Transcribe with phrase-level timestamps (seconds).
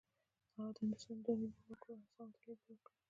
[0.55, 2.91] هغه د هندوستان د دوه میلیونه وګړو اذهانو ته لېږد ورکړ